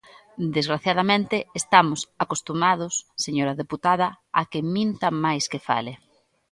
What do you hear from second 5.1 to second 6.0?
máis que fale.